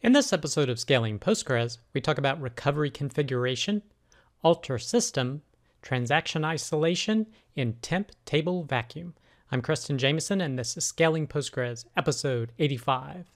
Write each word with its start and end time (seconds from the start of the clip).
In 0.00 0.12
this 0.12 0.32
episode 0.32 0.68
of 0.68 0.78
Scaling 0.78 1.18
Postgres, 1.18 1.78
we 1.92 2.00
talk 2.00 2.18
about 2.18 2.40
recovery 2.40 2.88
configuration, 2.88 3.82
alter 4.44 4.78
system, 4.78 5.42
transaction 5.82 6.44
isolation, 6.44 7.26
and 7.56 7.82
temp 7.82 8.12
table 8.24 8.62
vacuum. 8.62 9.14
I'm 9.50 9.60
Creston 9.60 9.98
Jamison, 9.98 10.40
and 10.40 10.56
this 10.56 10.76
is 10.76 10.84
Scaling 10.84 11.26
Postgres, 11.26 11.84
episode 11.96 12.52
85. 12.60 13.28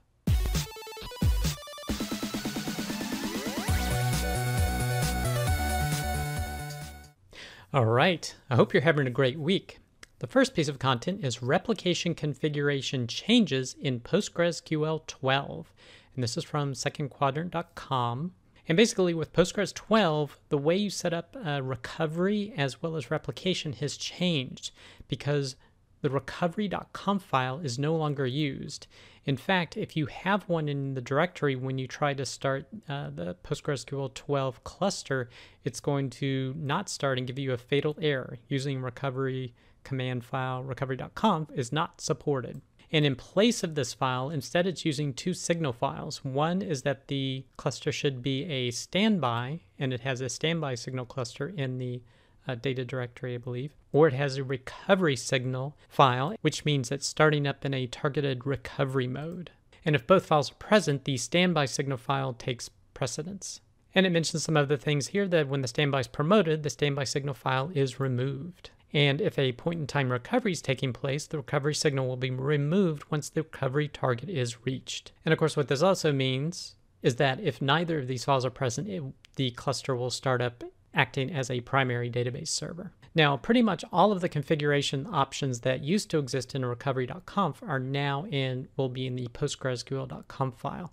All 7.74 7.86
right, 7.86 8.36
I 8.48 8.54
hope 8.54 8.72
you're 8.72 8.82
having 8.82 9.08
a 9.08 9.10
great 9.10 9.40
week. 9.40 9.80
The 10.20 10.28
first 10.28 10.54
piece 10.54 10.68
of 10.68 10.78
content 10.78 11.24
is 11.24 11.42
replication 11.42 12.14
configuration 12.14 13.08
changes 13.08 13.74
in 13.80 13.98
PostgreSQL 13.98 15.04
12 15.08 15.72
and 16.14 16.22
this 16.22 16.36
is 16.36 16.44
from 16.44 16.74
secondquadrant.com. 16.74 18.32
And 18.68 18.76
basically, 18.76 19.12
with 19.12 19.32
Postgres 19.32 19.74
12, 19.74 20.38
the 20.48 20.58
way 20.58 20.76
you 20.76 20.90
set 20.90 21.12
up 21.12 21.36
uh, 21.44 21.62
recovery 21.62 22.52
as 22.56 22.80
well 22.80 22.96
as 22.96 23.10
replication 23.10 23.72
has 23.74 23.96
changed 23.96 24.70
because 25.08 25.56
the 26.02 26.10
recovery.conf 26.10 27.22
file 27.22 27.60
is 27.60 27.78
no 27.78 27.94
longer 27.94 28.26
used. 28.26 28.86
In 29.24 29.36
fact, 29.36 29.76
if 29.76 29.96
you 29.96 30.06
have 30.06 30.48
one 30.48 30.68
in 30.68 30.94
the 30.94 31.00
directory 31.00 31.54
when 31.54 31.78
you 31.78 31.86
try 31.86 32.12
to 32.12 32.26
start 32.26 32.66
uh, 32.88 33.10
the 33.10 33.36
PostgreSQL 33.44 34.12
12 34.14 34.64
cluster, 34.64 35.28
it's 35.64 35.80
going 35.80 36.10
to 36.10 36.54
not 36.58 36.88
start 36.88 37.18
and 37.18 37.26
give 37.26 37.38
you 37.38 37.52
a 37.52 37.58
fatal 37.58 37.96
error 38.00 38.38
using 38.48 38.82
recovery 38.82 39.54
command 39.84 40.24
file 40.24 40.62
recovery.conf 40.62 41.50
is 41.54 41.72
not 41.72 42.00
supported. 42.00 42.60
And 42.92 43.06
in 43.06 43.16
place 43.16 43.62
of 43.62 43.74
this 43.74 43.94
file, 43.94 44.28
instead 44.28 44.66
it's 44.66 44.84
using 44.84 45.14
two 45.14 45.32
signal 45.32 45.72
files. 45.72 46.22
One 46.22 46.60
is 46.60 46.82
that 46.82 47.08
the 47.08 47.44
cluster 47.56 47.90
should 47.90 48.22
be 48.22 48.44
a 48.44 48.70
standby, 48.70 49.60
and 49.78 49.94
it 49.94 50.00
has 50.00 50.20
a 50.20 50.28
standby 50.28 50.74
signal 50.74 51.06
cluster 51.06 51.48
in 51.48 51.78
the 51.78 52.02
uh, 52.46 52.54
data 52.54 52.84
directory, 52.84 53.34
I 53.34 53.38
believe. 53.38 53.74
Or 53.92 54.08
it 54.08 54.14
has 54.14 54.36
a 54.36 54.44
recovery 54.44 55.16
signal 55.16 55.74
file, 55.88 56.34
which 56.42 56.64
means 56.64 56.90
it's 56.90 57.06
starting 57.06 57.46
up 57.46 57.64
in 57.64 57.72
a 57.72 57.86
targeted 57.86 58.46
recovery 58.46 59.08
mode. 59.08 59.50
And 59.84 59.94
if 59.96 60.06
both 60.06 60.26
files 60.26 60.50
are 60.50 60.56
present, 60.56 61.04
the 61.04 61.16
standby 61.16 61.66
signal 61.66 61.98
file 61.98 62.34
takes 62.34 62.70
precedence. 62.94 63.60
And 63.94 64.06
it 64.06 64.10
mentions 64.10 64.44
some 64.44 64.56
other 64.56 64.76
things 64.76 65.08
here 65.08 65.28
that 65.28 65.48
when 65.48 65.60
the 65.60 65.68
standby 65.68 66.00
is 66.00 66.08
promoted, 66.08 66.62
the 66.62 66.70
standby 66.70 67.04
signal 67.04 67.34
file 67.34 67.70
is 67.74 68.00
removed. 68.00 68.70
And 68.94 69.20
if 69.20 69.38
a 69.38 69.52
point 69.52 69.80
in 69.80 69.86
time 69.86 70.12
recovery 70.12 70.52
is 70.52 70.60
taking 70.60 70.92
place, 70.92 71.26
the 71.26 71.38
recovery 71.38 71.74
signal 71.74 72.06
will 72.06 72.16
be 72.16 72.30
removed 72.30 73.04
once 73.10 73.30
the 73.30 73.42
recovery 73.42 73.88
target 73.88 74.28
is 74.28 74.66
reached. 74.66 75.12
And 75.24 75.32
of 75.32 75.38
course, 75.38 75.56
what 75.56 75.68
this 75.68 75.82
also 75.82 76.12
means 76.12 76.76
is 77.02 77.16
that 77.16 77.40
if 77.40 77.62
neither 77.62 78.00
of 78.00 78.06
these 78.06 78.24
files 78.24 78.44
are 78.44 78.50
present, 78.50 78.88
it, 78.88 79.02
the 79.36 79.50
cluster 79.52 79.96
will 79.96 80.10
start 80.10 80.42
up 80.42 80.62
acting 80.94 81.32
as 81.32 81.50
a 81.50 81.60
primary 81.62 82.10
database 82.10 82.48
server. 82.48 82.92
Now, 83.14 83.36
pretty 83.36 83.62
much 83.62 83.84
all 83.92 84.12
of 84.12 84.20
the 84.20 84.28
configuration 84.28 85.06
options 85.10 85.60
that 85.60 85.82
used 85.82 86.10
to 86.10 86.18
exist 86.18 86.54
in 86.54 86.64
recovery.conf 86.64 87.62
are 87.62 87.78
now 87.78 88.26
in, 88.26 88.68
will 88.76 88.88
be 88.88 89.06
in 89.06 89.16
the 89.16 89.26
postgresql.conf 89.28 90.54
file. 90.54 90.92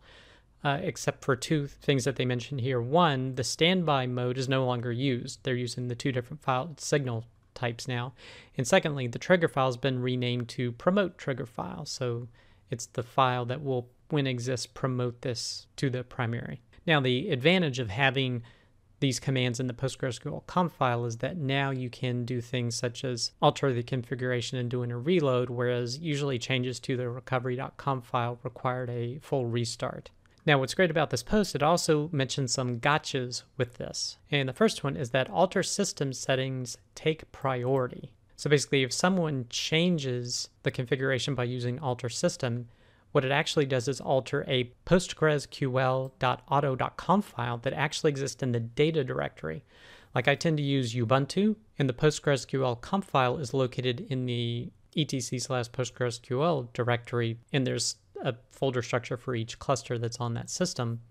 Uh, 0.61 0.77
except 0.81 1.23
for 1.23 1.37
two 1.37 1.67
things 1.67 2.03
that 2.03 2.17
they 2.17 2.25
mentioned 2.25 2.59
here. 2.59 2.81
One, 2.81 3.35
the 3.35 3.45
standby 3.45 4.07
mode 4.07 4.37
is 4.37 4.49
no 4.49 4.65
longer 4.65 4.91
used. 4.91 5.39
They're 5.43 5.55
using 5.55 5.87
the 5.87 5.95
two 5.95 6.11
different 6.11 6.43
file 6.43 6.75
signal 6.77 7.23
types 7.59 7.87
now. 7.87 8.13
And 8.57 8.67
secondly, 8.67 9.07
the 9.07 9.19
trigger 9.19 9.47
file 9.47 9.67
has 9.67 9.77
been 9.77 10.01
renamed 10.01 10.47
to 10.49 10.71
promote 10.71 11.17
trigger 11.17 11.45
file. 11.45 11.85
So 11.85 12.27
it's 12.69 12.85
the 12.85 13.03
file 13.03 13.45
that 13.45 13.63
will, 13.63 13.89
when 14.09 14.27
exists, 14.27 14.65
promote 14.65 15.21
this 15.21 15.67
to 15.75 15.89
the 15.89 16.03
primary. 16.03 16.61
Now, 16.87 16.99
the 17.01 17.29
advantage 17.29 17.79
of 17.79 17.89
having 17.89 18.43
these 18.99 19.19
commands 19.19 19.59
in 19.59 19.67
the 19.67 19.73
PostgreSQL 19.73 20.45
conf 20.45 20.73
file 20.73 21.05
is 21.05 21.17
that 21.17 21.37
now 21.37 21.71
you 21.71 21.89
can 21.89 22.25
do 22.25 22.41
things 22.41 22.75
such 22.75 23.03
as 23.03 23.31
alter 23.41 23.73
the 23.73 23.83
configuration 23.83 24.57
and 24.57 24.69
doing 24.69 24.91
a 24.91 24.97
reload, 24.97 25.49
whereas 25.49 25.99
usually 25.99 26.37
changes 26.37 26.79
to 26.81 26.97
the 26.97 27.09
recovery.conf 27.09 28.05
file 28.05 28.39
required 28.43 28.89
a 28.89 29.19
full 29.19 29.45
restart. 29.45 30.11
Now, 30.49 30.57
what's 30.57 30.73
great 30.73 30.89
about 30.89 31.11
this 31.11 31.21
post, 31.21 31.53
it 31.53 31.61
also 31.61 32.09
mentions 32.11 32.51
some 32.51 32.79
gotchas 32.79 33.43
with 33.55 33.75
this. 33.75 34.17
And 34.31 34.49
the 34.49 34.53
first 34.53 34.83
one 34.83 34.97
is 34.97 35.11
that 35.11 35.29
alter 35.29 35.61
system 35.61 36.11
settings 36.11 36.75
take 36.95 37.31
priority. 37.31 38.13
So 38.35 38.49
basically, 38.49 38.81
if 38.81 38.91
someone 38.91 39.45
changes 39.51 40.49
the 40.63 40.71
configuration 40.71 41.35
by 41.35 41.43
using 41.43 41.77
alter 41.77 42.09
system, 42.09 42.67
what 43.11 43.23
it 43.23 43.31
actually 43.31 43.67
does 43.67 43.87
is 43.87 44.01
alter 44.01 44.43
a 44.47 44.71
postgresql.auto.conf 44.87 47.25
file 47.25 47.57
that 47.59 47.73
actually 47.73 48.09
exists 48.09 48.41
in 48.41 48.51
the 48.51 48.59
data 48.59 49.03
directory. 49.03 49.63
Like 50.15 50.27
I 50.27 50.33
tend 50.33 50.57
to 50.57 50.63
use 50.63 50.95
Ubuntu, 50.95 51.57
and 51.77 51.87
the 51.87 51.93
PostgreSQL 51.93 52.81
conf 52.81 53.05
file 53.05 53.37
is 53.37 53.53
located 53.53 54.07
in 54.09 54.25
the 54.25 54.71
etc 54.97 55.39
slash 55.39 55.69
PostgreSQL 55.69 56.73
directory, 56.73 57.37
and 57.53 57.67
there's 57.67 57.97
a 58.23 58.35
folder 58.51 58.81
structure 58.81 59.17
for 59.17 59.35
each 59.35 59.59
cluster 59.59 59.97
that's 59.97 60.19
on 60.19 60.33
that 60.33 60.49
system. 60.49 61.01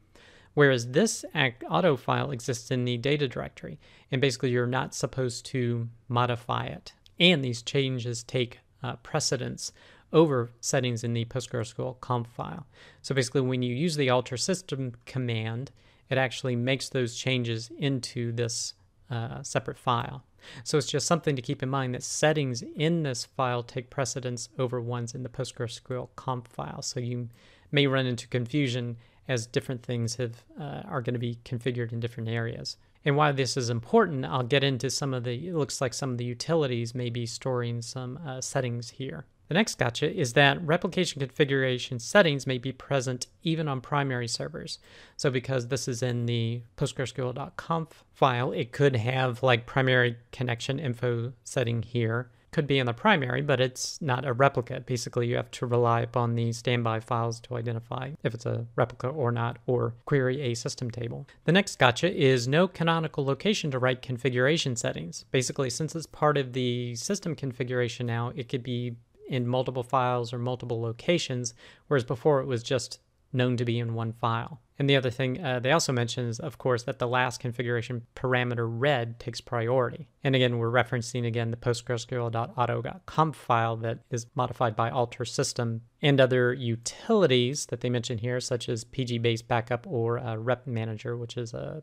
Whereas 0.54 0.88
this 0.88 1.24
auto 1.70 1.96
file 1.96 2.30
exists 2.30 2.70
in 2.70 2.84
the 2.84 2.96
data 2.96 3.28
directory, 3.28 3.78
and 4.10 4.20
basically 4.20 4.50
you're 4.50 4.66
not 4.66 4.94
supposed 4.94 5.46
to 5.46 5.88
modify 6.08 6.64
it. 6.66 6.92
And 7.20 7.44
these 7.44 7.62
changes 7.62 8.22
take 8.22 8.60
uh, 8.82 8.96
precedence 8.96 9.72
over 10.12 10.50
settings 10.60 11.04
in 11.04 11.12
the 11.12 11.24
PostgreSQL 11.26 12.00
conf 12.00 12.28
file. 12.28 12.66
So 13.02 13.14
basically, 13.14 13.42
when 13.42 13.62
you 13.62 13.74
use 13.74 13.96
the 13.96 14.10
alter 14.10 14.36
system 14.36 14.94
command, 15.04 15.70
it 16.08 16.18
actually 16.18 16.56
makes 16.56 16.88
those 16.88 17.14
changes 17.14 17.70
into 17.78 18.32
this 18.32 18.74
uh, 19.10 19.42
separate 19.42 19.78
file. 19.78 20.24
So 20.64 20.78
it's 20.78 20.86
just 20.86 21.06
something 21.06 21.36
to 21.36 21.42
keep 21.42 21.62
in 21.62 21.68
mind 21.68 21.94
that 21.94 22.02
settings 22.02 22.62
in 22.76 23.02
this 23.02 23.24
file 23.24 23.62
take 23.62 23.90
precedence 23.90 24.48
over 24.58 24.80
ones 24.80 25.14
in 25.14 25.22
the 25.22 25.28
PostgreSQL 25.28 26.08
conf 26.16 26.46
file. 26.48 26.82
So 26.82 27.00
you 27.00 27.28
may 27.70 27.86
run 27.86 28.06
into 28.06 28.28
confusion 28.28 28.96
as 29.28 29.46
different 29.46 29.82
things 29.82 30.16
have 30.16 30.42
uh, 30.58 30.82
are 30.86 31.02
going 31.02 31.14
to 31.14 31.20
be 31.20 31.38
configured 31.44 31.92
in 31.92 32.00
different 32.00 32.28
areas. 32.28 32.76
And 33.04 33.16
why 33.16 33.32
this 33.32 33.56
is 33.56 33.70
important, 33.70 34.24
I'll 34.24 34.42
get 34.42 34.64
into 34.64 34.90
some 34.90 35.14
of 35.14 35.24
the, 35.24 35.48
it 35.48 35.54
looks 35.54 35.80
like 35.80 35.94
some 35.94 36.10
of 36.10 36.18
the 36.18 36.24
utilities 36.24 36.94
may 36.94 37.10
be 37.10 37.26
storing 37.26 37.82
some 37.82 38.18
uh, 38.26 38.40
settings 38.40 38.90
here. 38.90 39.26
The 39.48 39.54
next 39.54 39.78
gotcha 39.78 40.14
is 40.14 40.34
that 40.34 40.64
replication 40.64 41.20
configuration 41.20 41.98
settings 41.98 42.46
may 42.46 42.58
be 42.58 42.70
present 42.70 43.28
even 43.42 43.66
on 43.66 43.80
primary 43.80 44.28
servers. 44.28 44.78
So 45.16 45.30
because 45.30 45.68
this 45.68 45.88
is 45.88 46.02
in 46.02 46.26
the 46.26 46.62
postgresql.conf 46.76 48.04
file, 48.12 48.52
it 48.52 48.72
could 48.72 48.96
have 48.96 49.42
like 49.42 49.64
primary 49.64 50.18
connection 50.32 50.78
info 50.78 51.32
setting 51.44 51.82
here. 51.82 52.30
Could 52.50 52.66
be 52.66 52.78
in 52.78 52.86
the 52.86 52.94
primary, 52.94 53.42
but 53.42 53.60
it's 53.60 54.00
not 54.00 54.24
a 54.24 54.32
replica. 54.32 54.80
Basically, 54.80 55.26
you 55.28 55.36
have 55.36 55.50
to 55.50 55.66
rely 55.66 56.00
upon 56.00 56.34
the 56.34 56.50
standby 56.52 57.00
files 57.00 57.40
to 57.40 57.56
identify 57.56 58.12
if 58.22 58.32
it's 58.32 58.46
a 58.46 58.66
replica 58.74 59.08
or 59.08 59.30
not, 59.30 59.58
or 59.66 59.94
query 60.06 60.40
a 60.40 60.54
system 60.54 60.90
table. 60.90 61.26
The 61.44 61.52
next 61.52 61.78
gotcha 61.78 62.10
is 62.10 62.48
no 62.48 62.66
canonical 62.66 63.24
location 63.24 63.70
to 63.72 63.78
write 63.78 64.00
configuration 64.00 64.76
settings. 64.76 65.26
Basically, 65.30 65.68
since 65.68 65.94
it's 65.94 66.06
part 66.06 66.38
of 66.38 66.54
the 66.54 66.94
system 66.94 67.34
configuration 67.34 68.06
now, 68.06 68.32
it 68.34 68.48
could 68.48 68.62
be 68.62 68.96
in 69.28 69.46
multiple 69.46 69.82
files 69.82 70.32
or 70.32 70.38
multiple 70.38 70.80
locations, 70.80 71.54
whereas 71.86 72.04
before 72.04 72.40
it 72.40 72.46
was 72.46 72.62
just 72.62 73.00
known 73.32 73.56
to 73.56 73.64
be 73.64 73.78
in 73.78 73.94
one 73.94 74.12
file. 74.12 74.60
And 74.78 74.88
the 74.88 74.96
other 74.96 75.10
thing 75.10 75.44
uh, 75.44 75.58
they 75.58 75.72
also 75.72 75.92
mention 75.92 76.26
is, 76.26 76.38
of 76.38 76.58
course, 76.58 76.84
that 76.84 77.00
the 77.00 77.08
last 77.08 77.40
configuration 77.40 78.06
parameter 78.14 78.66
read 78.68 79.18
takes 79.18 79.40
priority. 79.40 80.08
And 80.22 80.36
again, 80.36 80.58
we're 80.58 80.70
referencing 80.70 81.26
again 81.26 81.50
the 81.50 81.56
postgresql.auto.conf 81.56 83.36
file 83.36 83.76
that 83.78 83.98
is 84.10 84.26
modified 84.36 84.76
by 84.76 84.90
alter 84.90 85.24
system 85.24 85.82
and 86.00 86.20
other 86.20 86.52
utilities 86.54 87.66
that 87.66 87.80
they 87.80 87.90
mention 87.90 88.18
here, 88.18 88.38
such 88.38 88.68
as 88.68 88.84
pg-base 88.84 89.42
backup 89.42 89.84
or 89.88 90.20
uh, 90.20 90.36
rep 90.36 90.66
manager, 90.66 91.16
which 91.16 91.36
is 91.36 91.54
a 91.54 91.82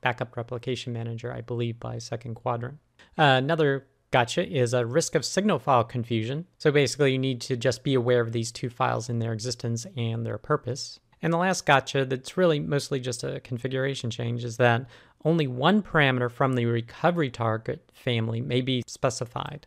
backup 0.00 0.36
replication 0.36 0.92
manager, 0.92 1.32
I 1.32 1.42
believe, 1.42 1.78
by 1.78 1.98
second 1.98 2.34
quadrant. 2.34 2.78
Uh, 3.16 3.38
another 3.38 3.86
gotcha 4.12 4.48
is 4.48 4.74
a 4.74 4.86
risk 4.86 5.14
of 5.14 5.24
signal 5.24 5.58
file 5.58 5.84
confusion. 5.84 6.46
So 6.58 6.70
basically, 6.70 7.12
you 7.12 7.18
need 7.18 7.40
to 7.42 7.56
just 7.56 7.82
be 7.82 7.94
aware 7.94 8.20
of 8.20 8.32
these 8.32 8.52
two 8.52 8.70
files 8.70 9.08
in 9.08 9.18
their 9.18 9.32
existence 9.32 9.86
and 9.96 10.24
their 10.24 10.38
purpose. 10.38 11.00
And 11.20 11.32
the 11.32 11.38
last 11.38 11.66
gotcha, 11.66 12.04
that's 12.04 12.36
really 12.36 12.60
mostly 12.60 13.00
just 13.00 13.24
a 13.24 13.40
configuration 13.40 14.10
change, 14.10 14.44
is 14.44 14.56
that 14.58 14.86
only 15.24 15.46
one 15.46 15.82
parameter 15.82 16.30
from 16.30 16.54
the 16.54 16.66
recovery 16.66 17.30
target 17.30 17.90
family 17.92 18.40
may 18.40 18.60
be 18.60 18.82
specified. 18.86 19.66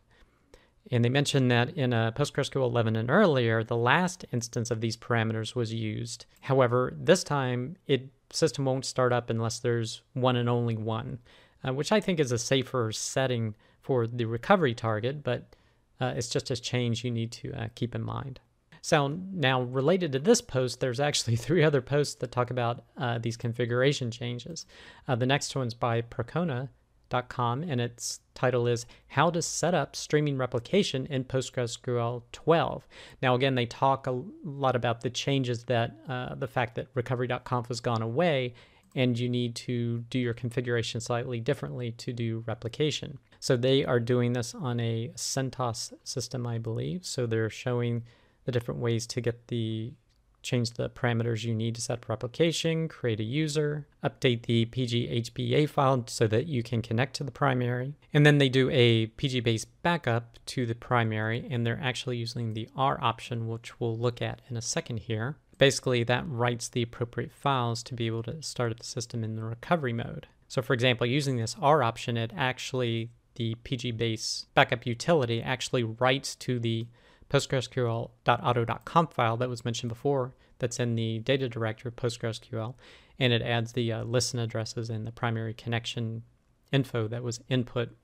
And 0.92 1.04
they 1.04 1.10
mentioned 1.10 1.50
that 1.50 1.76
in 1.76 1.94
a 1.94 2.14
PostgreSQL 2.16 2.70
11 2.70 2.96
and 2.96 3.10
earlier, 3.10 3.64
the 3.64 3.78
last 3.78 4.26
instance 4.32 4.70
of 4.70 4.82
these 4.82 4.98
parameters 4.98 5.56
was 5.56 5.74
used. 5.74 6.26
However, 6.42 6.94
this 6.96 7.24
time, 7.24 7.78
it 7.88 8.10
system 8.32 8.66
won't 8.66 8.86
start 8.86 9.14
up 9.14 9.30
unless 9.30 9.60
there's 9.60 10.02
one 10.14 10.36
and 10.36 10.50
only 10.50 10.76
one, 10.76 11.20
uh, 11.68 11.74
which 11.74 11.92
I 11.92 12.00
think 12.00 12.20
is 12.20 12.32
a 12.32 12.38
safer 12.38 12.92
setting 12.92 13.56
for 13.86 14.08
the 14.08 14.26
recovery 14.26 14.74
target, 14.74 15.24
but 15.24 15.56
uh, 16.02 16.14
it's 16.16 16.28
just 16.28 16.50
a 16.50 16.58
change 16.58 17.06
you 17.06 17.12
need 17.12 17.32
to 17.32 17.54
uh, 17.54 17.68
keep 17.76 17.94
in 17.94 18.02
mind. 18.02 18.40
So 18.82 19.08
now, 19.32 19.62
related 19.62 20.12
to 20.14 20.20
this 20.20 20.42
post, 20.42 20.80
there's 20.80 21.00
actually 21.00 21.36
three 21.46 21.64
other 21.64 21.82
posts 21.82 22.16
that 22.16 22.32
talk 22.32 22.50
about 22.50 22.84
uh, 22.98 23.20
these 23.20 23.38
configuration 23.38 24.10
changes. 24.10 24.66
Uh, 25.08 25.16
the 25.16 25.28
next 25.28 25.56
one's 25.56 25.76
by 25.76 26.02
Percona.com, 26.02 27.62
and 27.62 27.80
its 27.80 28.22
title 28.34 28.66
is 28.66 28.88
How 29.06 29.30
to 29.30 29.42
Set 29.44 29.76
Up 29.76 29.96
Streaming 29.96 30.36
Replication 30.36 31.06
in 31.06 31.24
PostgreSQL 31.24 32.24
12. 32.32 32.88
Now, 33.22 33.36
again, 33.36 33.54
they 33.54 33.68
talk 33.68 34.08
a 34.08 34.20
lot 34.44 34.76
about 34.76 35.02
the 35.02 35.12
changes 35.12 35.64
that 35.66 35.96
uh, 36.10 36.34
the 36.34 36.48
fact 36.48 36.74
that 36.74 36.88
recovery.conf 36.96 37.68
has 37.68 37.82
gone 37.82 38.02
away 38.02 38.56
and 38.96 39.20
you 39.20 39.30
need 39.30 39.56
to 39.56 40.00
do 40.10 40.18
your 40.18 40.34
configuration 40.34 41.02
slightly 41.02 41.40
differently 41.40 41.92
to 41.92 42.14
do 42.14 42.44
replication. 42.48 43.20
So 43.46 43.56
they 43.56 43.86
are 43.86 44.00
doing 44.00 44.34
this 44.34 44.56
on 44.56 44.80
a 44.80 45.12
CentOS 45.16 45.94
system, 46.04 46.48
I 46.48 46.58
believe. 46.58 47.06
So 47.06 47.28
they're 47.28 47.52
showing 47.52 48.02
the 48.46 48.52
different 48.52 48.80
ways 48.80 49.06
to 49.06 49.22
get 49.22 49.50
the 49.50 49.94
change 50.42 50.72
the 50.72 50.90
parameters 50.90 51.44
you 51.44 51.54
need 51.54 51.76
to 51.76 51.82
set 51.82 52.00
up 52.00 52.10
replication, 52.10 52.88
create 52.88 53.20
a 53.20 53.24
user, 53.24 53.86
update 54.04 54.48
the 54.48 54.66
PGHBA 54.66 55.70
file 55.70 56.06
so 56.08 56.26
that 56.26 56.48
you 56.48 56.64
can 56.64 56.82
connect 56.82 57.18
to 57.18 57.24
the 57.24 57.30
primary. 57.30 57.94
And 58.16 58.26
then 58.26 58.40
they 58.40 58.50
do 58.50 58.68
a 58.72 59.06
PG 59.06 59.42
base 59.42 59.66
backup 59.66 60.40
to 60.48 60.66
the 60.66 60.74
primary, 60.74 61.48
and 61.48 61.68
they're 61.68 61.80
actually 61.80 62.18
using 62.18 62.56
the 62.56 62.68
R 62.76 62.98
option, 63.00 63.48
which 63.48 63.80
we'll 63.80 63.96
look 63.96 64.24
at 64.24 64.42
in 64.50 64.58
a 64.58 64.62
second 64.62 65.02
here. 65.02 65.38
Basically, 65.60 66.04
that 66.04 66.28
writes 66.28 66.68
the 66.68 66.82
appropriate 66.82 67.32
files 67.32 67.84
to 67.84 67.94
be 67.94 68.08
able 68.08 68.24
to 68.24 68.42
start 68.42 68.72
up 68.72 68.80
the 68.80 68.86
system 68.86 69.24
in 69.24 69.36
the 69.36 69.44
recovery 69.44 69.94
mode. 69.94 70.26
So, 70.48 70.64
for 70.64 70.74
example, 70.74 71.06
using 71.06 71.38
this 71.38 71.56
R 71.62 71.84
option, 71.84 72.18
it 72.18 72.32
actually, 72.36 73.12
the 73.36 73.56
PG 73.64 73.92
base 73.92 74.46
backup 74.54 74.86
utility 74.86 75.42
actually 75.42 75.84
writes 75.84 76.36
to 76.36 76.60
the 76.60 76.88
PostgreSQL.auto.conf 77.30 79.14
file 79.14 79.38
that 79.38 79.50
was 79.50 79.66
mentioned 79.66 79.90
before 79.90 80.34
that's 80.60 80.80
in 80.80 80.96
the 80.96 81.20
data 81.20 81.50
directory 81.50 81.90
of 81.90 81.96
PostgreSQL, 81.96 82.76
and 83.20 83.34
it 83.34 83.42
adds 83.42 83.74
the 83.74 83.92
uh, 83.92 84.04
listen 84.04 84.40
addresses 84.40 84.90
and 84.90 85.06
the 85.06 85.12
primary 85.12 85.54
connection 85.54 86.24
info 86.72 87.08
that 87.08 87.24
was 87.24 87.40
input 87.50 87.96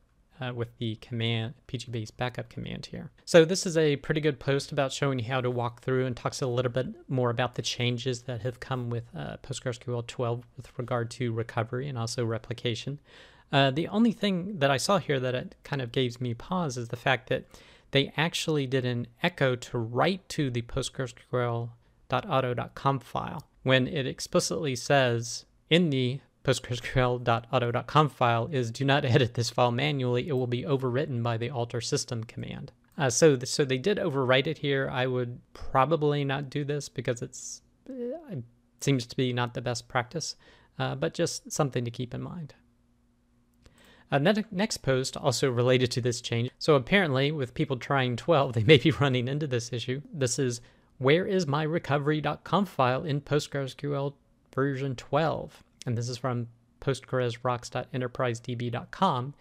uh, 0.42 0.54
with 0.54 0.76
the 0.78 0.96
command 0.96 1.54
pgbase 1.68 2.10
backup 2.16 2.50
command 2.50 2.88
here. 2.88 3.12
So 3.26 3.46
this 3.46 3.66
is 3.66 3.78
a 3.78 3.98
pretty 3.98 4.22
good 4.22 4.40
post 4.40 4.72
about 4.72 4.92
showing 4.92 5.20
you 5.20 5.26
how 5.26 5.42
to 5.42 5.52
walk 5.52 5.82
through 5.82 6.06
and 6.06 6.18
talks 6.18 6.42
a 6.42 6.48
little 6.48 6.72
bit 6.72 6.88
more 7.10 7.30
about 7.30 7.56
the 7.56 7.62
changes 7.62 8.24
that 8.24 8.42
have 8.42 8.60
come 8.60 8.90
with 8.90 9.04
uh, 9.16 9.38
PostgreSQL 9.44 10.08
12 10.08 10.44
with 10.58 10.78
regard 10.78 11.12
to 11.12 11.32
recovery 11.32 11.88
and 11.88 11.98
also 11.98 12.26
replication. 12.26 13.00
Uh, 13.52 13.72
the 13.72 13.90
only 13.90 14.14
thing 14.14 14.60
that 14.60 14.72
I 14.72 14.78
saw 14.78 14.98
here 14.98 15.20
that 15.20 15.36
it 15.36 15.56
kind 15.64 15.82
of 15.82 15.92
gives 15.92 16.22
me 16.22 16.34
pause 16.34 16.78
is 16.78 16.88
the 16.88 16.96
fact 16.96 17.28
that 17.30 17.46
they 17.92 18.14
actually 18.16 18.66
did 18.66 18.86
an 18.86 19.08
echo 19.22 19.56
to 19.56 19.78
write 19.78 20.28
to 20.30 20.50
the 20.50 20.62
postgresql.auto.conf 20.62 23.04
file 23.04 23.44
when 23.64 23.88
it 23.88 24.08
explicitly 24.08 24.76
says 24.76 25.46
in 25.70 25.90
the 25.90 26.20
postgresql.auto.conf 26.44 28.12
file 28.12 28.50
is 28.52 28.72
do 28.72 28.86
not 28.86 29.06
edit 29.06 29.36
this 29.36 29.50
file 29.50 29.72
manually. 29.72 30.28
It 30.28 30.34
will 30.34 30.48
be 30.48 30.64
overwritten 30.64 31.22
by 31.22 31.38
the 31.38 31.50
alter 31.50 31.82
system 31.82 32.24
command. 32.24 32.72
Uh, 32.98 33.10
so, 33.10 33.36
th- 33.36 33.48
so 33.48 33.64
they 33.64 33.78
did 33.78 33.98
overwrite 33.98 34.48
it 34.48 34.60
here. 34.60 34.90
I 34.92 35.08
would 35.08 35.40
probably 35.54 36.26
not 36.26 36.50
do 36.50 36.64
this 36.64 36.90
because 36.90 37.22
it's 37.22 37.62
it 37.88 38.20
uh, 38.32 38.36
seems 38.80 39.06
to 39.06 39.16
be 39.16 39.34
not 39.34 39.54
the 39.54 39.62
best 39.62 39.88
practice, 39.88 40.36
uh, 40.80 40.96
but 40.96 41.14
just 41.14 41.52
something 41.52 41.86
to 41.86 41.92
keep 41.92 42.14
in 42.14 42.22
mind. 42.22 42.54
Next 44.12 44.78
post 44.78 45.16
also 45.16 45.50
related 45.50 45.92
to 45.92 46.02
this 46.02 46.22
change. 46.22 46.50
So 46.60 46.76
apparently, 46.76 47.32
with 47.32 47.54
people 47.54 47.78
trying 47.78 48.18
12, 48.18 48.54
they 48.54 48.64
may 48.64 48.78
be 48.78 48.92
running 49.00 49.28
into 49.28 49.48
this 49.48 49.72
issue. 49.72 50.02
This 50.14 50.38
is 50.38 50.62
where 50.98 51.26
is 51.26 51.48
my 51.48 51.64
recovery.conf 51.64 52.70
file 52.70 53.04
in 53.04 53.22
PostgreSQL 53.22 54.14
version 54.54 54.96
12? 54.96 55.64
And 55.86 55.98
this 55.98 56.10
is 56.10 56.18
from 56.18 56.48
postgresrocks.enterprisedb.com. 56.82 59.34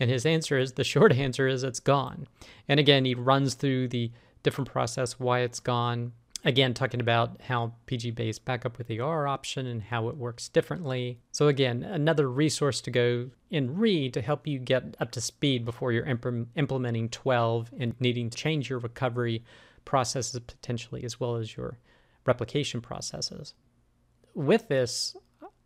And 0.00 0.10
his 0.10 0.26
answer 0.26 0.58
is 0.58 0.72
the 0.72 0.84
short 0.84 1.12
answer 1.12 1.46
is 1.46 1.62
it's 1.62 1.80
gone. 1.80 2.26
And 2.68 2.80
again, 2.80 3.04
he 3.04 3.14
runs 3.14 3.54
through 3.54 3.88
the 3.88 4.10
different 4.42 4.70
process, 4.70 5.20
why 5.20 5.40
it's 5.40 5.60
gone, 5.60 6.12
Again, 6.46 6.74
talking 6.74 7.00
about 7.00 7.40
how 7.40 7.72
PG 7.86 8.10
base 8.12 8.38
backup 8.38 8.76
with 8.76 8.86
the 8.86 9.00
R 9.00 9.26
option 9.26 9.66
and 9.66 9.82
how 9.82 10.08
it 10.08 10.16
works 10.16 10.48
differently. 10.48 11.18
So 11.32 11.48
again, 11.48 11.82
another 11.82 12.30
resource 12.30 12.82
to 12.82 12.90
go 12.90 13.30
and 13.50 13.78
read 13.78 14.12
to 14.12 14.20
help 14.20 14.46
you 14.46 14.58
get 14.58 14.94
up 15.00 15.10
to 15.12 15.22
speed 15.22 15.64
before 15.64 15.90
you're 15.92 16.04
imp- 16.04 16.48
implementing 16.54 17.08
12 17.08 17.70
and 17.78 17.94
needing 17.98 18.28
to 18.28 18.36
change 18.36 18.68
your 18.68 18.78
recovery 18.78 19.42
processes 19.86 20.38
potentially 20.40 21.02
as 21.02 21.18
well 21.18 21.36
as 21.36 21.56
your 21.56 21.78
replication 22.26 22.82
processes. 22.82 23.54
With 24.34 24.68
this, 24.68 25.16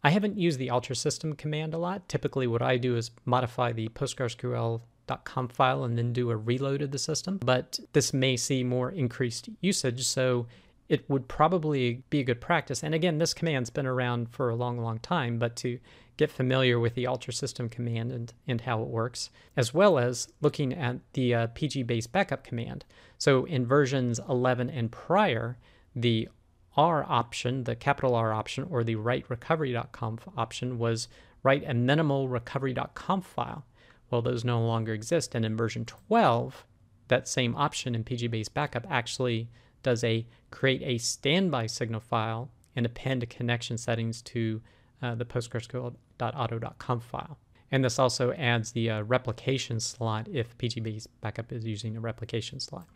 I 0.04 0.10
haven't 0.10 0.38
used 0.38 0.60
the 0.60 0.70
alter 0.70 0.94
system 0.94 1.34
command 1.34 1.74
a 1.74 1.78
lot. 1.78 2.08
Typically, 2.08 2.46
what 2.46 2.62
I 2.62 2.76
do 2.76 2.96
is 2.96 3.10
modify 3.24 3.72
the 3.72 3.88
PostgreSQL.conf 3.88 5.52
file 5.52 5.82
and 5.84 5.98
then 5.98 6.12
do 6.12 6.30
a 6.30 6.36
reload 6.36 6.82
of 6.82 6.92
the 6.92 6.98
system. 6.98 7.38
But 7.38 7.80
this 7.94 8.12
may 8.12 8.36
see 8.36 8.62
more 8.62 8.90
increased 8.92 9.48
usage, 9.60 10.06
so 10.06 10.46
it 10.88 11.08
would 11.08 11.28
probably 11.28 12.02
be 12.08 12.20
a 12.20 12.24
good 12.24 12.40
practice. 12.40 12.82
And 12.82 12.94
again, 12.94 13.18
this 13.18 13.34
command's 13.34 13.70
been 13.70 13.86
around 13.86 14.30
for 14.30 14.48
a 14.48 14.56
long, 14.56 14.78
long 14.78 14.98
time, 14.98 15.38
but 15.38 15.54
to 15.56 15.78
get 16.16 16.30
familiar 16.30 16.80
with 16.80 16.94
the 16.94 17.06
alter 17.06 17.30
system 17.30 17.68
command 17.68 18.10
and, 18.10 18.32
and 18.46 18.62
how 18.62 18.82
it 18.82 18.88
works, 18.88 19.30
as 19.56 19.74
well 19.74 19.98
as 19.98 20.28
looking 20.40 20.72
at 20.72 20.96
the 21.12 21.34
uh, 21.34 21.46
PG 21.48 21.84
base 21.84 22.06
backup 22.06 22.42
command. 22.42 22.84
So 23.18 23.44
in 23.44 23.66
versions 23.66 24.18
11 24.28 24.70
and 24.70 24.90
prior, 24.90 25.58
the 25.94 26.28
R 26.76 27.04
option, 27.08 27.64
the 27.64 27.76
capital 27.76 28.14
R 28.14 28.32
option, 28.32 28.66
or 28.70 28.82
the 28.82 28.96
write 28.96 29.28
recovery.conf 29.28 30.26
option 30.36 30.78
was 30.78 31.08
write 31.42 31.64
a 31.66 31.74
minimal 31.74 32.28
recovery.conf 32.28 33.26
file. 33.26 33.64
Well, 34.10 34.22
those 34.22 34.44
no 34.44 34.60
longer 34.64 34.94
exist. 34.94 35.34
And 35.34 35.44
in 35.44 35.56
version 35.56 35.84
12, 35.84 36.64
that 37.08 37.28
same 37.28 37.54
option 37.56 37.94
in 37.94 38.04
PG 38.04 38.28
base 38.28 38.48
backup 38.48 38.86
actually 38.88 39.50
does 39.88 40.04
a 40.04 40.26
create 40.50 40.82
a 40.82 40.98
standby 40.98 41.66
signal 41.66 42.00
file 42.00 42.50
and 42.76 42.84
append 42.84 43.26
connection 43.30 43.78
settings 43.78 44.20
to 44.20 44.60
uh, 45.00 45.14
the 45.14 45.24
postgresql.auto.conf 45.24 47.02
file. 47.02 47.38
And 47.70 47.82
this 47.82 47.98
also 47.98 48.32
adds 48.32 48.72
the 48.72 48.90
uh, 48.90 49.02
replication 49.02 49.80
slot 49.80 50.28
if 50.30 50.58
PGBase 50.58 51.06
backup 51.22 51.52
is 51.52 51.64
using 51.64 51.96
a 51.96 52.00
replication 52.00 52.60
slot. 52.60 52.86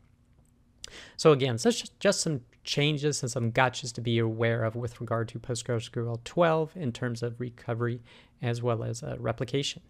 So 1.16 1.32
again, 1.32 1.56
so 1.56 1.70
just, 1.70 1.98
just 1.98 2.20
some 2.20 2.42
changes 2.62 3.22
and 3.22 3.32
some 3.32 3.52
gotchas 3.52 3.94
to 3.94 4.02
be 4.02 4.18
aware 4.18 4.64
of 4.64 4.76
with 4.76 5.00
regard 5.00 5.28
to 5.28 5.38
PostgreSQL 5.38 6.22
12 6.24 6.76
in 6.76 6.92
terms 6.92 7.22
of 7.22 7.40
recovery 7.40 8.02
as 8.42 8.60
well 8.60 8.84
as 8.84 9.02
uh, 9.02 9.16
replication. 9.18 9.80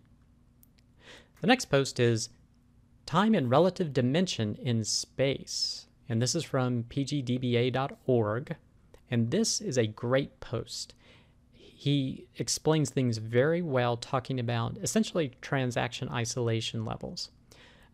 The 1.41 1.49
next 1.49 1.65
post 1.65 1.99
is 1.99 2.29
time 3.07 3.35
and 3.35 3.51
relative 3.51 3.93
dimension 3.93 4.57
in 4.63 4.85
space 4.85 5.89
and 6.09 6.21
this 6.21 6.35
is 6.35 6.45
from 6.45 6.85
pgdba.org. 6.85 8.57
And 9.11 9.31
this 9.31 9.61
is 9.61 9.77
a 9.77 9.87
great 9.87 10.41
post. 10.41 10.95
He 11.53 12.27
explains 12.39 12.91
things 12.91 13.19
very 13.19 13.61
well, 13.61 13.97
talking 13.97 14.41
about 14.41 14.79
essentially 14.79 15.33
transaction 15.41 16.09
isolation 16.09 16.85
levels. 16.85 17.31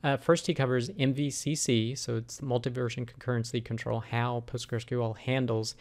Uh, 0.04 0.16
first, 0.16 0.46
he 0.46 0.54
covers 0.54 0.90
MVCC, 0.90 1.98
so 1.98 2.16
it's 2.16 2.40
multi-version 2.40 3.04
concurrency 3.04 3.64
control, 3.64 4.00
how 4.00 4.44
PostgreSQL 4.46 5.16
handles 5.16 5.74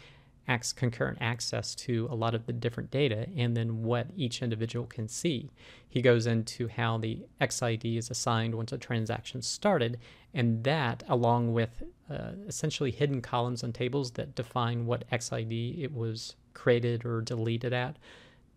acts 0.48 0.72
concurrent 0.72 1.18
access 1.20 1.74
to 1.74 2.08
a 2.10 2.14
lot 2.14 2.34
of 2.34 2.46
the 2.46 2.52
different 2.52 2.90
data 2.90 3.26
and 3.36 3.56
then 3.56 3.82
what 3.82 4.08
each 4.16 4.42
individual 4.42 4.86
can 4.86 5.06
see. 5.06 5.50
He 5.88 6.02
goes 6.02 6.26
into 6.26 6.68
how 6.68 6.98
the 6.98 7.24
XID 7.40 7.98
is 7.98 8.10
assigned 8.10 8.54
once 8.54 8.72
a 8.72 8.78
transaction 8.78 9.42
started, 9.42 9.98
and 10.34 10.64
that, 10.64 11.02
along 11.08 11.52
with 11.52 11.82
uh, 12.10 12.32
essentially 12.46 12.90
hidden 12.90 13.20
columns 13.20 13.62
and 13.62 13.74
tables 13.74 14.12
that 14.12 14.34
define 14.34 14.86
what 14.86 15.08
XID 15.10 15.82
it 15.82 15.94
was 15.94 16.34
created 16.54 17.04
or 17.04 17.20
deleted 17.20 17.72
at, 17.72 17.96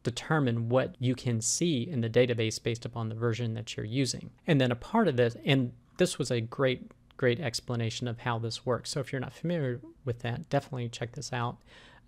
determine 0.04 0.70
what 0.70 0.96
you 1.00 1.14
can 1.14 1.42
see 1.42 1.88
in 1.88 2.02
the 2.02 2.10
database 2.10 2.62
based 2.62 2.86
upon 2.86 3.10
the 3.10 3.16
version 3.16 3.54
that 3.54 3.76
you're 3.78 3.86
using. 3.86 4.32
And 4.48 4.60
then 4.60 4.72
a 4.72 4.76
part 4.76 5.08
of 5.08 5.18
this, 5.18 5.36
and 5.46 5.74
this 5.98 6.18
was 6.18 6.32
a 6.32 6.42
great 6.42 6.92
great 7.22 7.40
explanation 7.40 8.08
of 8.08 8.18
how 8.18 8.40
this 8.40 8.66
works. 8.66 8.90
So 8.90 9.00
if 9.00 9.13
you're 9.13 9.22
not 9.22 9.32
familiar 9.32 9.80
with 10.06 10.22
that, 10.22 10.50
definitely 10.50 10.90
check 10.90 11.12
this 11.12 11.32
out. 11.32 11.56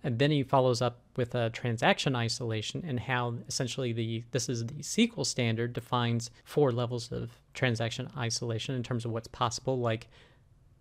And 0.02 0.18
then 0.18 0.32
he 0.32 0.42
follows 0.42 0.82
up 0.82 0.98
with 1.14 1.36
a 1.36 1.50
transaction 1.50 2.16
isolation 2.16 2.82
and 2.84 2.98
how 2.98 3.36
essentially 3.46 3.92
the 3.92 4.24
this 4.32 4.48
is 4.48 4.66
the 4.66 4.82
SQL 4.82 5.24
standard 5.24 5.72
defines 5.72 6.32
four 6.42 6.72
levels 6.72 7.12
of 7.12 7.30
transaction 7.54 8.10
isolation 8.18 8.74
in 8.74 8.82
terms 8.82 9.04
of 9.04 9.12
what's 9.12 9.28
possible. 9.28 9.78
Like 9.78 10.08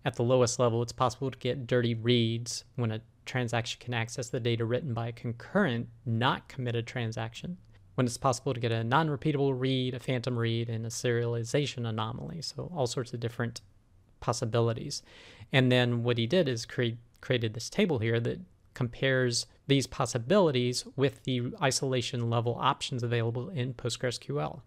at 0.04 0.16
the 0.16 0.24
lowest 0.24 0.58
level, 0.58 0.82
it's 0.82 0.92
possible 0.92 1.30
to 1.30 1.38
get 1.38 1.68
dirty 1.68 1.94
reads 1.94 2.64
when 2.76 2.92
a 2.92 3.02
transaction 3.28 3.80
can 3.80 3.94
access 3.94 4.30
the 4.30 4.40
data 4.40 4.66
written 4.66 4.96
by 4.96 5.10
a 5.10 5.14
concurrent, 5.14 5.90
not 6.08 6.48
committed 6.48 6.88
transaction. 6.88 7.58
When 7.94 8.08
it's 8.08 8.18
possible 8.18 8.56
to 8.56 8.60
get 8.60 8.72
a 8.72 8.84
non 8.84 9.10
repeatable 9.10 9.54
read, 9.56 9.94
a 9.94 10.00
phantom 10.00 10.40
read, 10.40 10.70
and 10.70 10.88
a 10.88 10.90
serialization 10.90 11.88
anomaly. 11.88 12.42
So, 12.42 12.72
all 12.76 12.88
sorts 12.88 13.14
of 13.14 13.20
different 13.20 13.62
possibilities. 14.24 15.04
And 15.52 15.72
then 15.72 16.04
what 16.04 16.18
he 16.18 16.26
did 16.26 16.48
is 16.48 16.66
create 16.66 16.98
created 17.22 17.54
this 17.54 17.70
table 17.70 18.00
here 18.00 18.20
that 18.20 18.40
compares 18.74 19.46
these 19.68 19.88
possibilities 19.88 20.86
with 20.98 21.24
the 21.24 21.54
isolation 21.62 22.30
level 22.30 22.58
options 22.60 23.02
available 23.02 23.50
in 23.50 23.74
PostgreSQL. 23.74 24.62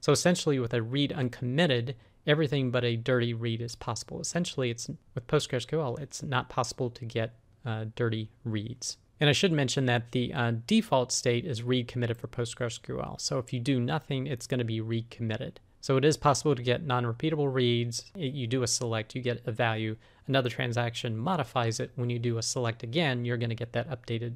So 0.00 0.10
essentially, 0.10 0.58
with 0.58 0.74
a 0.74 0.82
read 0.82 1.12
uncommitted, 1.12 1.94
everything 2.26 2.72
but 2.72 2.84
a 2.84 2.96
dirty 2.96 3.32
read 3.32 3.60
is 3.60 3.76
possible. 3.76 4.20
Essentially, 4.20 4.70
it's 4.70 4.88
with 5.14 5.26
PostgreSQL, 5.28 6.00
it's 6.00 6.22
not 6.22 6.48
possible 6.48 6.90
to 6.90 7.04
get 7.04 7.36
uh, 7.64 7.84
dirty 7.94 8.30
reads. 8.44 8.96
And 9.20 9.28
I 9.28 9.32
should 9.32 9.52
mention 9.52 9.86
that 9.86 10.12
the 10.12 10.32
uh, 10.32 10.52
default 10.66 11.12
state 11.12 11.44
is 11.44 11.62
read 11.62 11.88
committed 11.88 12.16
for 12.16 12.28
PostgreSQL. 12.28 13.20
So 13.20 13.38
if 13.38 13.52
you 13.52 13.60
do 13.60 13.80
nothing, 13.80 14.26
it's 14.26 14.46
going 14.46 14.58
to 14.58 14.64
be 14.64 14.80
read 14.80 15.10
committed. 15.10 15.60
So 15.80 15.96
it 15.96 16.04
is 16.04 16.16
possible 16.16 16.54
to 16.54 16.62
get 16.62 16.84
non-repeatable 16.84 17.52
reads. 17.52 18.04
You 18.16 18.46
do 18.46 18.62
a 18.62 18.66
select, 18.66 19.14
you 19.14 19.22
get 19.22 19.42
a 19.46 19.52
value. 19.52 19.96
Another 20.26 20.50
transaction 20.50 21.16
modifies 21.16 21.80
it. 21.80 21.92
When 21.94 22.10
you 22.10 22.18
do 22.18 22.38
a 22.38 22.42
select 22.42 22.82
again, 22.82 23.24
you're 23.24 23.36
going 23.36 23.48
to 23.50 23.54
get 23.54 23.72
that 23.72 23.88
updated 23.88 24.34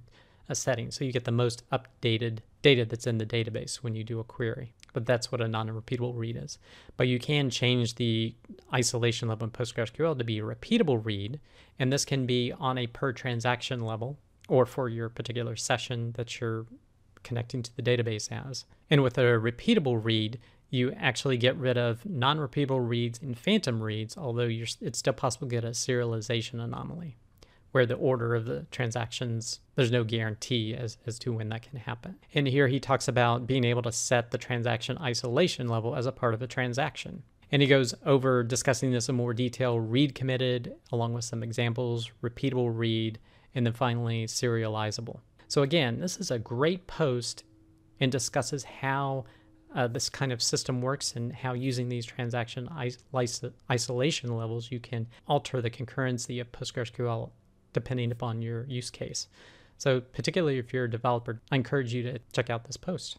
uh, 0.49 0.54
setting. 0.54 0.90
So 0.90 1.04
you 1.04 1.12
get 1.12 1.25
the 1.25 1.32
most 1.32 1.68
updated 1.70 2.38
data 2.62 2.84
that's 2.84 3.06
in 3.06 3.18
the 3.18 3.26
database 3.26 3.76
when 3.76 3.94
you 3.94 4.04
do 4.04 4.20
a 4.20 4.25
query. 4.25 4.72
But 4.92 5.06
that's 5.06 5.32
what 5.32 5.40
a 5.40 5.49
non-repeatable 5.49 6.16
read 6.16 6.37
is. 6.37 6.58
But 6.96 7.08
you 7.08 7.18
can 7.18 7.50
change 7.50 7.96
the 7.96 8.34
isolation 8.72 9.28
level 9.28 9.44
in 9.44 9.50
PostgreSQL 9.50 10.18
to 10.18 10.25
be 10.25 10.38
a 10.38 10.42
repeatable 10.42 11.04
read, 11.04 11.40
and 11.78 11.92
this 11.92 12.04
can 12.04 12.26
be 12.26 12.52
on 12.52 12.78
a 12.78 12.87
per 12.87 13.12
transaction 13.12 13.80
level 13.80 14.18
or 14.49 14.66
for 14.66 14.88
your 14.88 15.08
particular 15.08 15.56
session 15.56 16.12
that 16.12 16.40
you're 16.40 16.66
connecting 17.22 17.62
to 17.62 17.76
the 17.76 17.82
database 17.82 18.30
as. 18.30 18.64
And 18.90 19.02
with 19.02 19.16
a 19.16 19.22
repeatable 19.22 20.02
read, 20.02 20.38
you 20.73 20.91
actually 20.93 21.37
get 21.37 21.55
rid 21.57 21.76
of 21.76 22.05
non-repeatable 22.07 22.88
reads 22.88 23.21
and 23.21 23.38
phantom 23.38 23.83
reads, 23.83 24.17
although 24.17 24.49
it's 24.49 24.99
still 24.99 25.12
possible 25.12 25.47
to 25.47 25.55
get 25.55 25.64
a 25.64 25.71
serialization 25.71 26.64
anomaly 26.64 27.17
where 27.73 27.85
the 27.87 27.95
order 27.95 28.35
of 28.35 28.47
the 28.47 28.67
transactions, 28.71 29.61
there's 29.75 29.91
no 29.91 30.05
guarantee 30.05 30.75
as, 30.75 30.99
as 31.07 31.19
to 31.19 31.33
when 31.33 31.49
that 31.49 31.62
can 31.62 31.79
happen. 31.79 32.17
And 32.35 32.47
here 32.47 32.69
he 32.69 32.81
talks 32.81 33.09
about 33.09 33.47
being 33.47 33.64
able 33.64 33.83
to 33.83 33.93
set 33.93 34.31
the 34.31 34.38
transaction 34.38 34.99
isolation 34.99 35.69
level 35.69 35.95
as 35.95 36.07
a 36.07 36.12
part 36.12 36.35
of 36.35 36.43
a 36.43 36.47
transaction. 36.47 37.23
And 37.50 37.61
he 37.61 37.69
goes 37.69 37.95
over 38.07 38.43
discussing 38.43 38.93
this 38.93 39.09
in 39.09 39.14
more 39.14 39.35
detail 39.35 39.79
read 39.79 40.14
committed, 40.14 40.75
along 40.91 41.12
with 41.12 41.25
some 41.25 41.43
examples, 41.43 42.11
repeatable 42.23 42.71
read, 42.75 43.19
and 43.55 43.67
then 43.67 43.75
finally 43.75 44.26
serializable. 44.26 45.21
So, 45.49 45.61
again, 45.61 46.00
this 46.00 46.17
is 46.17 46.31
a 46.31 46.38
great 46.38 46.87
post 46.87 47.45
and 48.00 48.11
discusses 48.11 48.64
how 48.64 49.25
uh, 49.75 49.87
this 49.87 50.09
kind 50.11 50.33
of 50.33 50.43
system 50.43 50.81
works 50.81 51.14
and 51.17 51.33
how 51.33 51.52
using 51.52 51.88
these 51.88 52.05
transaction 52.05 52.69
is- 52.83 53.43
isolation 53.71 54.37
levels 54.37 54.71
you 54.71 54.81
can 54.81 55.07
alter 55.26 55.61
the 55.61 55.71
concurrency 55.71 56.41
of 56.41 56.52
PostgreSQL 56.52 57.31
depending 57.73 58.12
upon 58.12 58.43
your 58.43 58.64
use 58.64 58.91
case. 58.91 59.29
So, 59.79 60.00
particularly 60.00 60.59
if 60.59 60.73
you're 60.73 60.85
a 60.85 60.91
developer, 60.91 61.41
I 61.50 61.57
encourage 61.57 61.95
you 61.95 62.02
to 62.05 62.19
check 62.33 62.50
out 62.50 62.64
this 62.64 62.76
post. 62.76 63.19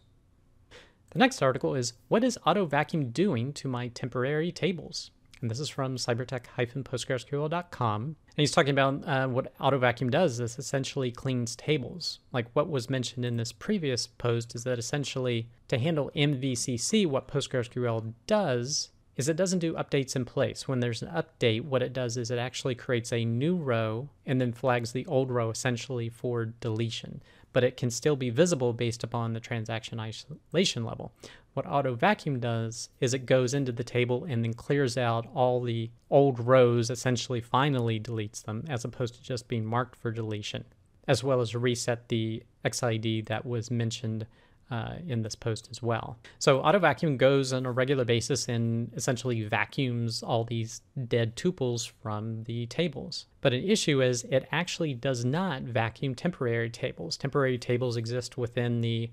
The 1.10 1.18
next 1.18 1.42
article 1.42 1.74
is 1.74 1.92
What 2.08 2.24
is 2.24 2.38
Auto 2.46 2.64
Vacuum 2.64 3.10
doing 3.10 3.52
to 3.54 3.68
my 3.68 3.88
temporary 3.88 4.50
tables? 4.50 5.10
And 5.40 5.50
this 5.50 5.60
is 5.60 5.68
from 5.68 5.96
cybertec-postgresql.com. 5.96 8.02
And 8.02 8.16
he's 8.36 8.52
talking 8.52 8.70
about 8.70 9.06
uh, 9.06 9.28
what 9.28 9.52
Auto 9.60 9.78
Vacuum 9.78 10.10
does. 10.10 10.38
This 10.38 10.58
essentially 10.58 11.10
cleans 11.10 11.56
tables. 11.56 12.20
Like 12.32 12.46
what 12.54 12.70
was 12.70 12.88
mentioned 12.88 13.24
in 13.24 13.36
this 13.36 13.52
previous 13.52 14.06
post 14.06 14.54
is 14.54 14.64
that 14.64 14.78
essentially 14.78 15.48
to 15.68 15.78
handle 15.78 16.10
MVCC, 16.16 17.06
what 17.06 17.28
PostgreSQL 17.28 18.14
does 18.26 18.90
is 19.16 19.28
it 19.28 19.36
doesn't 19.36 19.60
do 19.60 19.74
updates 19.74 20.16
in 20.16 20.24
place. 20.24 20.66
When 20.66 20.80
there's 20.80 21.02
an 21.02 21.08
update, 21.08 21.62
what 21.62 21.82
it 21.82 21.92
does 21.92 22.16
is 22.16 22.30
it 22.30 22.38
actually 22.38 22.74
creates 22.74 23.12
a 23.12 23.24
new 23.24 23.56
row 23.56 24.08
and 24.26 24.40
then 24.40 24.52
flags 24.52 24.92
the 24.92 25.06
old 25.06 25.30
row 25.30 25.50
essentially 25.50 26.08
for 26.08 26.46
deletion. 26.46 27.22
But 27.54 27.64
it 27.64 27.78
can 27.78 27.90
still 27.90 28.16
be 28.16 28.28
visible 28.28 28.74
based 28.74 29.02
upon 29.02 29.32
the 29.32 29.40
transaction 29.40 29.98
isolation 29.98 30.84
level. 30.84 31.14
What 31.54 31.66
auto 31.66 31.94
vacuum 31.94 32.40
does 32.40 32.90
is 33.00 33.14
it 33.14 33.24
goes 33.24 33.54
into 33.54 33.72
the 33.72 33.84
table 33.84 34.24
and 34.24 34.44
then 34.44 34.52
clears 34.52 34.98
out 34.98 35.26
all 35.34 35.62
the 35.62 35.90
old 36.10 36.40
rows, 36.40 36.90
essentially 36.90 37.40
finally 37.40 37.98
deletes 37.98 38.42
them, 38.42 38.64
as 38.68 38.84
opposed 38.84 39.14
to 39.14 39.22
just 39.22 39.48
being 39.48 39.64
marked 39.64 39.96
for 39.96 40.10
deletion, 40.10 40.64
as 41.08 41.24
well 41.24 41.40
as 41.40 41.54
reset 41.54 42.08
the 42.08 42.42
XID 42.64 43.26
that 43.26 43.46
was 43.46 43.70
mentioned 43.70 44.26
uh, 44.70 44.94
in 45.06 45.22
this 45.22 45.34
post 45.34 45.68
as 45.70 45.82
well. 45.82 46.18
So 46.38 46.60
auto 46.60 46.78
vacuum 46.78 47.16
goes 47.16 47.52
on 47.52 47.66
a 47.66 47.72
regular 47.72 48.04
basis 48.04 48.48
and 48.48 48.92
essentially 48.94 49.42
vacuums 49.44 50.22
all 50.22 50.44
these 50.44 50.82
dead 51.08 51.36
tuples 51.36 51.90
from 52.02 52.44
the 52.44 52.66
tables. 52.66 53.26
But 53.40 53.52
an 53.52 53.64
issue 53.64 54.02
is 54.02 54.24
it 54.24 54.48
actually 54.52 54.94
does 54.94 55.24
not 55.24 55.62
vacuum 55.62 56.14
temporary 56.14 56.70
tables. 56.70 57.16
Temporary 57.16 57.58
tables 57.58 57.96
exist 57.96 58.38
within 58.38 58.80
the 58.80 59.10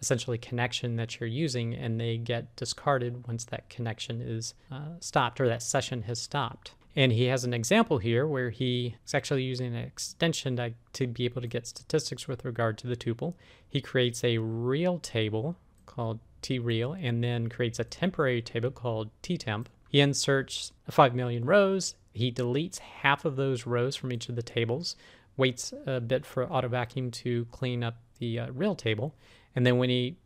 essentially 0.00 0.38
connection 0.38 0.96
that 0.96 1.18
you're 1.18 1.28
using 1.28 1.74
and 1.74 1.98
they 1.98 2.18
get 2.18 2.54
discarded 2.56 3.26
once 3.26 3.44
that 3.44 3.68
connection 3.70 4.20
is 4.20 4.54
uh, 4.70 4.98
stopped 5.00 5.40
or 5.40 5.48
that 5.48 5.62
session 5.62 6.02
has 6.02 6.20
stopped. 6.20 6.72
And 6.96 7.12
he 7.12 7.24
has 7.24 7.44
an 7.44 7.52
example 7.52 7.98
here 7.98 8.26
where 8.26 8.50
he 8.50 8.96
is 9.04 9.14
actually 9.14 9.42
using 9.42 9.74
an 9.74 9.84
extension 9.84 10.56
to, 10.56 10.74
to 10.92 11.06
be 11.06 11.24
able 11.24 11.42
to 11.42 11.48
get 11.48 11.66
statistics 11.66 12.28
with 12.28 12.44
regard 12.44 12.78
to 12.78 12.86
the 12.86 12.96
tuple. 12.96 13.34
He 13.68 13.80
creates 13.80 14.22
a 14.22 14.38
real 14.38 14.98
table 15.00 15.56
called 15.86 16.20
treal 16.42 16.92
and 16.92 17.24
then 17.24 17.48
creates 17.48 17.78
a 17.78 17.84
temporary 17.84 18.42
table 18.42 18.70
called 18.70 19.10
ttemp. 19.22 19.66
He 19.88 20.00
inserts 20.00 20.72
5 20.90 21.14
million 21.14 21.44
rows. 21.44 21.94
He 22.12 22.30
deletes 22.30 22.78
half 22.78 23.24
of 23.24 23.36
those 23.36 23.66
rows 23.66 23.96
from 23.96 24.12
each 24.12 24.28
of 24.28 24.36
the 24.36 24.42
tables, 24.42 24.94
waits 25.36 25.72
a 25.86 26.00
bit 26.00 26.24
for 26.24 26.50
auto 26.50 26.68
vacuum 26.68 27.10
to 27.10 27.46
clean 27.46 27.82
up 27.82 27.96
the 28.18 28.38
uh, 28.38 28.50
real 28.52 28.76
table. 28.76 29.14
And 29.56 29.66
then 29.66 29.78
when 29.78 29.90
he 29.90 30.16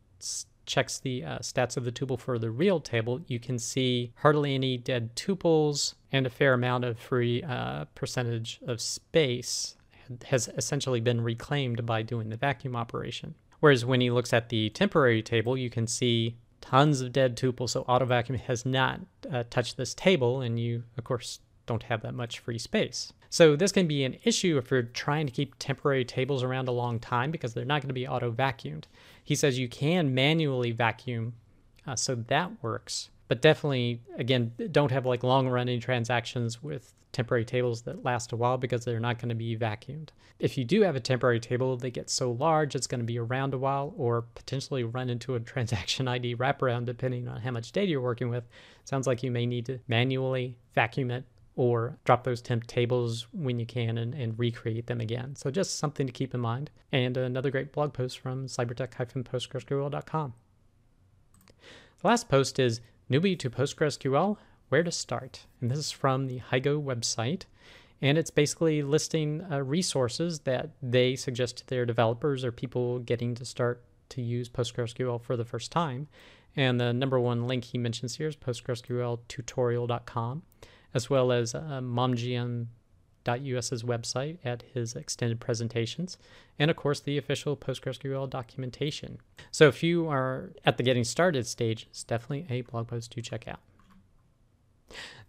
checks 0.68 1.00
the 1.00 1.24
uh, 1.24 1.38
stats 1.38 1.76
of 1.76 1.84
the 1.84 1.90
tuple 1.90 2.20
for 2.20 2.38
the 2.38 2.50
real 2.50 2.78
table, 2.78 3.20
you 3.26 3.40
can 3.40 3.58
see 3.58 4.12
hardly 4.16 4.54
any 4.54 4.76
dead 4.76 5.16
tuples 5.16 5.94
and 6.12 6.26
a 6.26 6.30
fair 6.30 6.54
amount 6.54 6.84
of 6.84 6.98
free 6.98 7.42
uh, 7.42 7.86
percentage 7.96 8.60
of 8.66 8.80
space 8.80 9.74
has 10.26 10.48
essentially 10.56 11.00
been 11.00 11.20
reclaimed 11.20 11.84
by 11.84 12.02
doing 12.02 12.28
the 12.28 12.36
vacuum 12.36 12.76
operation. 12.76 13.34
Whereas 13.60 13.84
when 13.84 14.00
he 14.00 14.10
looks 14.10 14.32
at 14.32 14.48
the 14.48 14.70
temporary 14.70 15.22
table, 15.22 15.56
you 15.56 15.70
can 15.70 15.86
see 15.86 16.36
tons 16.60 17.00
of 17.00 17.12
dead 17.12 17.36
tuples. 17.36 17.70
So 17.70 17.82
auto 17.82 18.04
vacuum 18.04 18.38
has 18.38 18.64
not 18.64 19.00
uh, 19.30 19.44
touched 19.50 19.76
this 19.76 19.94
table, 19.94 20.40
and 20.40 20.58
you, 20.58 20.84
of 20.96 21.04
course, 21.04 21.40
don't 21.66 21.82
have 21.84 22.02
that 22.02 22.14
much 22.14 22.38
free 22.38 22.58
space. 22.58 23.12
So 23.30 23.56
this 23.56 23.72
can 23.72 23.86
be 23.86 24.04
an 24.04 24.16
issue 24.24 24.56
if 24.56 24.70
you're 24.70 24.82
trying 24.82 25.26
to 25.26 25.32
keep 25.32 25.58
temporary 25.58 26.04
tables 26.04 26.42
around 26.42 26.68
a 26.68 26.72
long 26.72 26.98
time 26.98 27.30
because 27.30 27.52
they're 27.52 27.64
not 27.64 27.82
going 27.82 27.88
to 27.88 27.94
be 27.94 28.08
auto 28.08 28.32
vacuumed. 28.32 28.84
He 29.28 29.34
says 29.34 29.58
you 29.58 29.68
can 29.68 30.14
manually 30.14 30.70
vacuum, 30.70 31.34
uh, 31.86 31.96
so 31.96 32.14
that 32.14 32.50
works. 32.62 33.10
But 33.28 33.42
definitely, 33.42 34.00
again, 34.16 34.54
don't 34.72 34.90
have 34.90 35.04
like 35.04 35.22
long 35.22 35.46
running 35.46 35.80
transactions 35.80 36.62
with 36.62 36.94
temporary 37.12 37.44
tables 37.44 37.82
that 37.82 38.02
last 38.02 38.32
a 38.32 38.36
while 38.36 38.56
because 38.56 38.86
they're 38.86 38.98
not 38.98 39.18
going 39.18 39.28
to 39.28 39.34
be 39.34 39.54
vacuumed. 39.54 40.08
If 40.38 40.56
you 40.56 40.64
do 40.64 40.80
have 40.80 40.96
a 40.96 41.00
temporary 41.00 41.40
table, 41.40 41.76
they 41.76 41.90
get 41.90 42.08
so 42.08 42.32
large 42.32 42.74
it's 42.74 42.86
going 42.86 43.00
to 43.00 43.04
be 43.04 43.18
around 43.18 43.52
a 43.52 43.58
while 43.58 43.92
or 43.98 44.22
potentially 44.34 44.84
run 44.84 45.10
into 45.10 45.34
a 45.34 45.40
transaction 45.52 46.08
ID 46.08 46.36
wraparound 46.36 46.86
depending 46.86 47.28
on 47.28 47.42
how 47.42 47.50
much 47.50 47.72
data 47.72 47.90
you're 47.90 48.00
working 48.00 48.30
with. 48.30 48.48
Sounds 48.86 49.06
like 49.06 49.22
you 49.22 49.30
may 49.30 49.44
need 49.44 49.66
to 49.66 49.78
manually 49.88 50.56
vacuum 50.74 51.10
it 51.10 51.26
or 51.58 51.98
drop 52.04 52.22
those 52.22 52.40
temp 52.40 52.64
tables 52.68 53.26
when 53.32 53.58
you 53.58 53.66
can 53.66 53.98
and, 53.98 54.14
and 54.14 54.38
recreate 54.38 54.86
them 54.86 55.00
again. 55.00 55.34
So 55.34 55.50
just 55.50 55.76
something 55.76 56.06
to 56.06 56.12
keep 56.12 56.32
in 56.32 56.38
mind. 56.38 56.70
And 56.92 57.16
another 57.16 57.50
great 57.50 57.72
blog 57.72 57.92
post 57.92 58.20
from 58.20 58.46
cybertec-postgresql.com. 58.46 60.34
The 62.00 62.06
last 62.06 62.28
post 62.28 62.60
is 62.60 62.80
Newbie 63.10 63.36
to 63.40 63.50
PostgreSQL, 63.50 64.36
Where 64.68 64.84
to 64.84 64.92
Start. 64.92 65.46
And 65.60 65.68
this 65.68 65.78
is 65.78 65.90
from 65.90 66.28
the 66.28 66.38
HighGo 66.38 66.80
website. 66.80 67.42
And 68.00 68.16
it's 68.16 68.30
basically 68.30 68.84
listing 68.84 69.44
uh, 69.50 69.64
resources 69.64 70.38
that 70.40 70.70
they 70.80 71.16
suggest 71.16 71.56
to 71.56 71.66
their 71.66 71.84
developers 71.84 72.44
or 72.44 72.52
people 72.52 73.00
getting 73.00 73.34
to 73.34 73.44
start 73.44 73.82
to 74.10 74.22
use 74.22 74.48
PostgreSQL 74.48 75.20
for 75.20 75.36
the 75.36 75.44
first 75.44 75.72
time. 75.72 76.06
And 76.54 76.80
the 76.80 76.92
number 76.92 77.18
one 77.18 77.48
link 77.48 77.64
he 77.64 77.78
mentions 77.78 78.14
here 78.14 78.28
is 78.28 78.36
postgresqltutorial.com 78.36 80.42
as 80.94 81.10
well 81.10 81.32
as 81.32 81.54
uh, 81.54 81.80
momjian.us's 81.82 82.68
website 83.82 84.38
at 84.44 84.62
his 84.74 84.94
extended 84.94 85.40
presentations, 85.40 86.18
and 86.58 86.70
of 86.70 86.76
course 86.76 87.00
the 87.00 87.18
official 87.18 87.56
PostgreSQL 87.56 88.30
documentation. 88.30 89.18
So 89.50 89.68
if 89.68 89.82
you 89.82 90.08
are 90.08 90.52
at 90.64 90.76
the 90.76 90.82
getting 90.82 91.04
started 91.04 91.46
stage, 91.46 91.86
it's 91.90 92.04
definitely 92.04 92.46
a 92.48 92.62
blog 92.62 92.88
post 92.88 93.12
to 93.12 93.22
check 93.22 93.46
out. 93.46 93.60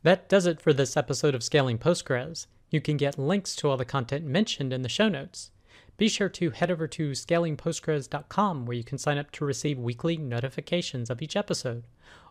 That 0.03 0.29
does 0.29 0.45
it 0.45 0.61
for 0.61 0.71
this 0.71 0.95
episode 0.95 1.35
of 1.35 1.43
Scaling 1.43 1.77
Postgres. 1.77 2.47
You 2.69 2.79
can 2.79 2.97
get 2.97 3.19
links 3.19 3.55
to 3.57 3.69
all 3.69 3.77
the 3.77 3.85
content 3.85 4.25
mentioned 4.25 4.71
in 4.71 4.81
the 4.81 4.89
show 4.89 5.09
notes. 5.09 5.51
Be 5.97 6.07
sure 6.07 6.29
to 6.29 6.51
head 6.51 6.71
over 6.71 6.87
to 6.87 7.11
scalingpostgres.com 7.11 8.65
where 8.65 8.77
you 8.77 8.85
can 8.85 8.97
sign 8.97 9.17
up 9.17 9.31
to 9.31 9.43
receive 9.43 9.77
weekly 9.77 10.15
notifications 10.15 11.09
of 11.09 11.21
each 11.21 11.35
episode, 11.35 11.83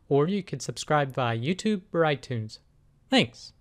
or 0.09 0.27
you 0.27 0.43
can 0.43 0.61
subscribe 0.61 1.13
via 1.13 1.37
YouTube 1.37 1.83
or 1.93 2.01
iTunes. 2.01 2.61
Thanks. 3.11 3.53